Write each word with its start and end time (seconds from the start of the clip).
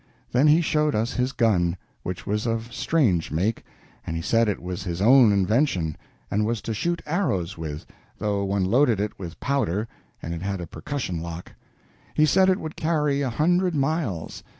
Then 0.31 0.47
he 0.47 0.61
showed 0.61 0.95
us 0.95 1.13
his 1.13 1.31
gun, 1.31 1.77
which 2.01 2.25
was 2.25 2.47
of 2.47 2.73
strange 2.73 3.29
make, 3.29 3.63
and 4.03 4.15
he 4.15 4.21
said 4.23 4.49
it 4.49 4.59
was 4.59 4.81
his 4.83 4.99
own 4.99 5.31
invention 5.31 5.95
and 6.31 6.43
was 6.43 6.59
to 6.63 6.73
shoot 6.73 7.03
arrows 7.05 7.55
with, 7.55 7.85
though 8.17 8.43
one 8.43 8.65
loaded 8.65 8.99
it 8.99 9.19
with 9.19 9.39
powder 9.39 9.87
and 10.19 10.33
it 10.33 10.41
had 10.41 10.59
a 10.59 10.65
percussion 10.65 11.21
lock. 11.21 11.51
He 12.15 12.25
said 12.25 12.49
it 12.49 12.59
would 12.59 12.75
carry 12.75 13.21
a 13.21 13.29
hundred 13.29 13.75
miles. 13.75 14.41